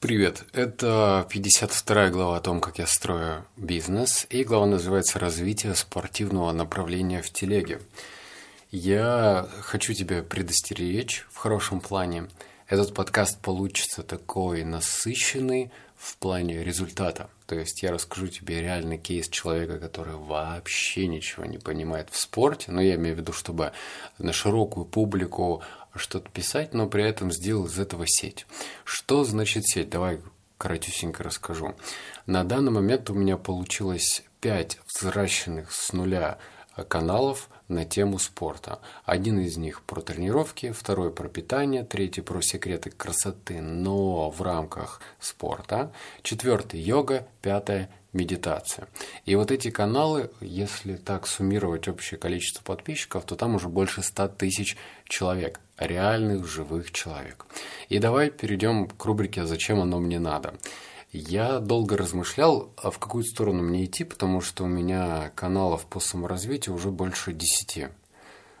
[0.00, 6.52] Привет, это 52 глава о том, как я строю бизнес, и глава называется «Развитие спортивного
[6.52, 7.80] направления в телеге».
[8.70, 12.28] Я хочу тебя предостеречь в хорошем плане.
[12.68, 17.30] Этот подкаст получится такой насыщенный в плане результата.
[17.46, 22.70] То есть я расскажу тебе реальный кейс человека, который вообще ничего не понимает в спорте,
[22.70, 23.72] но я имею в виду, чтобы
[24.18, 25.62] на широкую публику
[25.94, 28.46] что-то писать, но при этом сделал из этого сеть.
[28.84, 29.88] Что значит сеть?
[29.88, 30.20] Давай
[30.58, 31.74] коротюсенько расскажу.
[32.26, 36.36] На данный момент у меня получилось 5 взращенных с нуля
[36.88, 38.80] каналов на тему спорта.
[39.04, 45.00] Один из них про тренировки, второй про питание, третий про секреты красоты, но в рамках
[45.20, 48.88] спорта, четвертый йога, пятое медитация.
[49.26, 54.28] И вот эти каналы, если так суммировать общее количество подписчиков, то там уже больше 100
[54.28, 57.46] тысяч человек, реальных живых человек.
[57.88, 60.54] И давай перейдем к рубрике «Зачем оно мне надо?».
[61.10, 66.00] Я долго размышлял, а в какую сторону мне идти, потому что у меня каналов по
[66.00, 67.88] саморазвитию уже больше десяти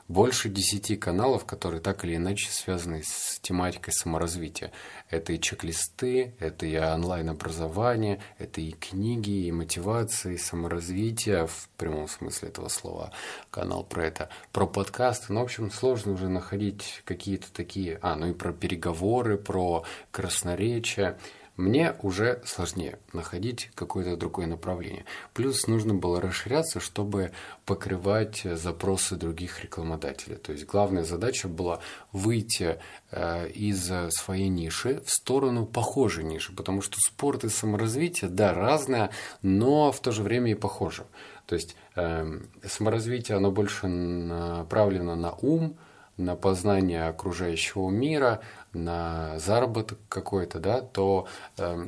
[0.08, 4.72] больше десяти каналов, которые так или иначе связаны с тематикой саморазвития.
[5.10, 12.08] Это и чек-листы, это и онлайн-образование, это и книги, и мотивации, и саморазвитие в прямом
[12.08, 13.12] смысле этого слова.
[13.50, 15.32] Канал про это, про подкасты.
[15.32, 17.98] Ну, в общем, сложно уже находить какие-то такие...
[18.00, 21.18] А, ну и про переговоры, про красноречие.
[21.58, 25.04] Мне уже сложнее находить какое-то другое направление.
[25.34, 27.32] Плюс нужно было расширяться, чтобы
[27.66, 30.36] покрывать запросы других рекламодателей.
[30.36, 31.80] То есть главная задача была
[32.12, 32.78] выйти
[33.10, 39.10] э, из своей ниши в сторону похожей ниши, потому что спорт и саморазвитие, да, разное,
[39.42, 41.06] но в то же время и похоже.
[41.46, 45.76] То есть э, саморазвитие, оно больше направлено на ум,
[46.18, 51.86] на познание окружающего мира, на заработок какой-то, да, то э,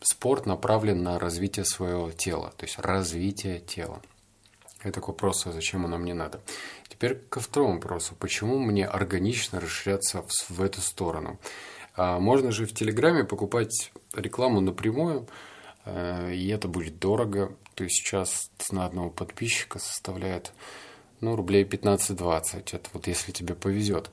[0.00, 4.00] спорт направлен на развитие своего тела, то есть развитие тела.
[4.82, 6.40] Это к вопросу, зачем оно мне надо.
[6.88, 8.14] Теперь ко второму вопросу.
[8.18, 11.38] Почему мне органично расширяться в, в эту сторону?
[11.96, 15.26] А, можно же в Телеграме покупать рекламу напрямую,
[15.84, 17.52] э, и это будет дорого.
[17.74, 20.52] То есть сейчас цена одного подписчика составляет
[21.20, 22.62] ну, рублей 15-20.
[22.72, 24.10] Это вот если тебе повезет.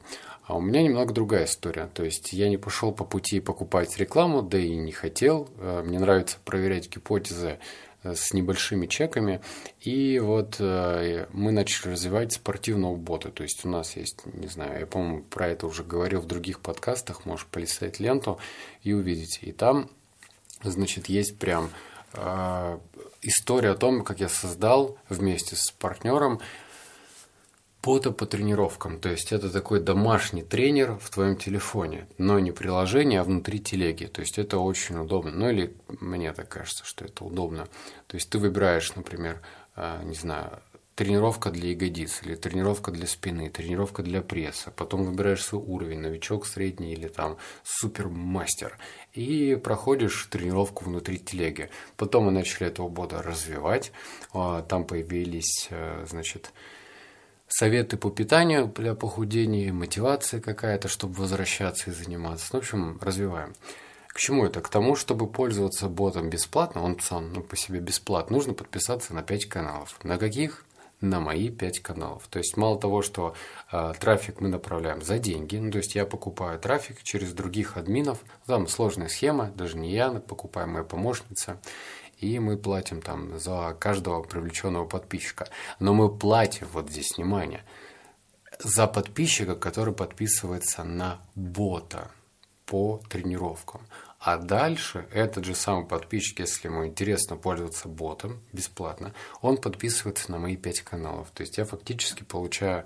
[0.48, 1.90] А у меня немного другая история.
[1.94, 5.50] То есть я не пошел по пути покупать рекламу, да и не хотел.
[5.58, 7.58] Э, мне нравится проверять гипотезы
[8.04, 9.42] э, с небольшими чеками.
[9.82, 13.32] И вот э, мы начали развивать спортивного бота.
[13.32, 16.60] То есть у нас есть, не знаю, я, по-моему, про это уже говорил в других
[16.60, 17.26] подкастах.
[17.26, 18.38] Можешь полистать ленту
[18.84, 19.40] и увидеть.
[19.42, 19.90] И там,
[20.64, 21.72] значит, есть прям
[23.22, 26.40] история о том, как я создал вместе с партнером
[27.86, 29.00] бота по тренировкам.
[29.00, 34.06] То есть это такой домашний тренер в твоем телефоне, но не приложение, а внутри телеги.
[34.06, 35.32] То есть это очень удобно.
[35.32, 37.68] Ну или мне так кажется, что это удобно.
[38.08, 39.40] То есть ты выбираешь, например,
[39.76, 40.64] а, не знаю,
[40.96, 44.72] тренировка для ягодиц или тренировка для спины, тренировка для пресса.
[44.72, 48.80] Потом выбираешь свой уровень, новичок, средний или там супермастер.
[49.14, 51.70] И проходишь тренировку внутри телеги.
[51.98, 53.92] Потом мы начали этого бота развивать.
[54.34, 56.52] А, там появились, э, значит,
[57.48, 62.50] советы по питанию для похудения, мотивация какая-то, чтобы возвращаться и заниматься.
[62.54, 63.54] Ну, в общем, развиваем.
[64.08, 64.62] К чему это?
[64.62, 69.24] К тому, чтобы пользоваться ботом бесплатно, он сам ну, по себе бесплатно, нужно подписаться на
[69.24, 70.00] 5 каналов.
[70.04, 70.66] На каких?
[71.02, 72.26] На мои 5 каналов.
[72.30, 73.36] То есть мало того, что
[73.74, 78.20] э, трафик мы направляем за деньги, ну, то есть я покупаю трафик через других админов,
[78.46, 81.60] там сложная схема, даже не я, покупаю моя помощница,
[82.20, 85.48] и мы платим там за каждого привлеченного подписчика.
[85.80, 87.64] Но мы платим, вот здесь внимание,
[88.60, 92.12] за подписчика, который подписывается на бота
[92.66, 93.82] по тренировкам.
[94.20, 100.40] А дальше этот же самый подписчик, если ему интересно пользоваться ботом бесплатно, он подписывается на
[100.40, 101.30] мои пять каналов.
[101.32, 102.86] То есть я фактически получаю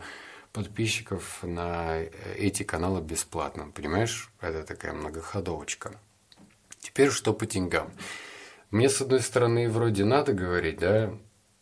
[0.52, 2.00] подписчиков на
[2.36, 3.72] эти каналы бесплатно.
[3.74, 5.98] Понимаешь, это такая многоходовочка.
[6.82, 7.92] Теперь что по деньгам.
[8.72, 11.12] Мне, с одной стороны, вроде надо говорить, да,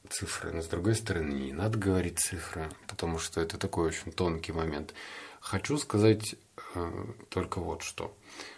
[0.10, 4.52] цифры, но с другой стороны, не надо говорить цифры, потому что это такой очень тонкий
[4.52, 4.94] момент.
[5.40, 6.36] Хочу сказать
[6.76, 8.16] э, только вот что.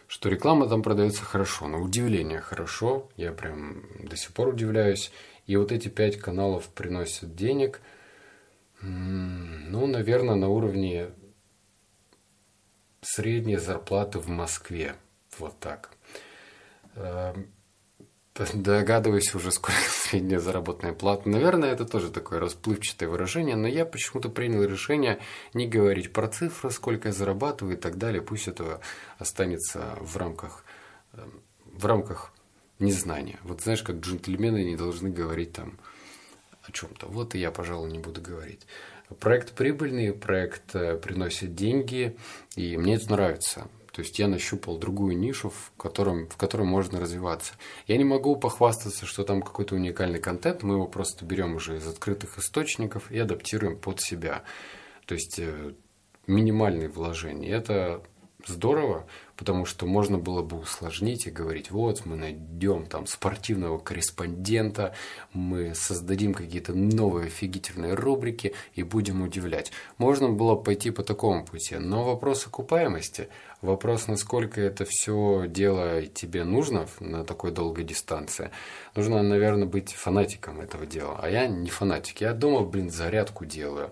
[0.07, 3.09] Что реклама там продается хорошо, на удивление хорошо.
[3.15, 5.11] Я прям до сих пор удивляюсь.
[5.45, 7.81] И вот эти пять каналов приносят денег,
[8.81, 11.11] ну, наверное, на уровне
[13.01, 14.95] средней зарплаты в Москве.
[15.37, 15.91] Вот так.
[18.53, 21.29] Догадываюсь уже, сколько средняя заработная плата.
[21.29, 25.19] Наверное, это тоже такое расплывчатое выражение, но я почему-то принял решение
[25.53, 28.21] не говорить про цифры, сколько я зарабатываю и так далее.
[28.21, 28.81] Пусть это
[29.17, 30.63] останется в рамках
[31.13, 32.33] эм, в рамках
[32.79, 33.39] незнания.
[33.43, 35.79] Вот знаешь, как джентльмены не должны говорить там
[36.63, 37.07] о чем-то.
[37.07, 38.65] Вот и я, пожалуй, не буду говорить.
[39.19, 42.15] Проект прибыльный, проект э, приносит деньги,
[42.55, 43.67] и мне это нравится.
[43.91, 47.53] То есть я нащупал другую нишу, в котором, в которой можно развиваться.
[47.87, 51.87] Я не могу похвастаться, что там какой-то уникальный контент, мы его просто берем уже из
[51.87, 54.43] открытых источников и адаптируем под себя.
[55.05, 55.73] То есть э,
[56.27, 57.49] минимальные вложения.
[57.49, 58.03] Это
[58.45, 59.05] здорово,
[59.35, 64.95] потому что можно было бы усложнить и говорить, вот мы найдем там спортивного корреспондента,
[65.33, 69.71] мы создадим какие-то новые офигительные рубрики и будем удивлять.
[69.97, 73.29] Можно было пойти по такому пути, но вопрос окупаемости,
[73.61, 78.51] вопрос, насколько это все дело тебе нужно на такой долгой дистанции,
[78.95, 81.19] нужно, наверное, быть фанатиком этого дела.
[81.21, 83.91] А я не фанатик, я дома, блин, зарядку делаю.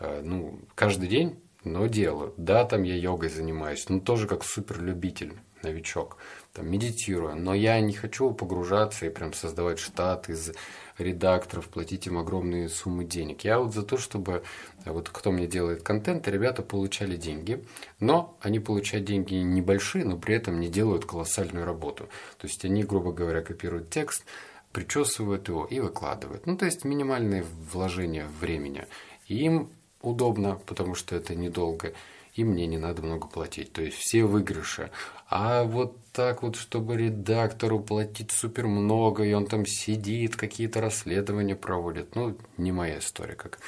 [0.00, 2.34] Э, ну, каждый день но делаю.
[2.36, 6.18] Да, там я йогой занимаюсь, но тоже как суперлюбитель, новичок.
[6.52, 10.52] Там медитирую, но я не хочу погружаться и прям создавать штат из
[10.98, 13.42] редакторов, платить им огромные суммы денег.
[13.44, 14.42] Я вот за то, чтобы
[14.84, 17.64] вот кто мне делает контент, ребята получали деньги,
[18.00, 22.08] но они получают деньги небольшие, но при этом не делают колоссальную работу.
[22.38, 24.24] То есть они, грубо говоря, копируют текст,
[24.72, 26.46] причесывают его и выкладывают.
[26.46, 28.86] Ну, то есть минимальные вложения времени.
[29.26, 29.70] И им
[30.02, 31.94] удобно, потому что это недолго,
[32.34, 33.72] и мне не надо много платить.
[33.72, 34.90] То есть все выигрыши.
[35.28, 41.56] А вот так вот, чтобы редактору платить супер много, и он там сидит, какие-то расследования
[41.56, 43.58] проводит, ну, не моя история, как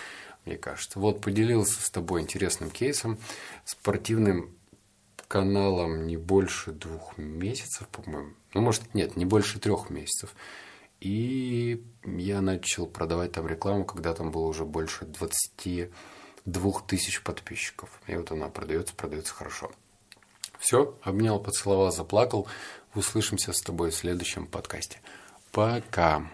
[0.44, 0.98] мне кажется.
[0.98, 3.18] Вот поделился с тобой интересным кейсом,
[3.64, 4.54] спортивным
[5.28, 8.34] каналом не больше двух месяцев, по-моему.
[8.52, 10.34] Ну, может, нет, не больше трех месяцев.
[11.00, 15.90] И я начал продавать там рекламу, когда там было уже больше 20
[16.44, 17.90] двух тысяч подписчиков.
[18.06, 19.72] И вот она продается, продается хорошо.
[20.58, 22.48] Все, обнял, поцеловал, заплакал.
[22.94, 25.00] Услышимся с тобой в следующем подкасте.
[25.52, 26.26] Пока.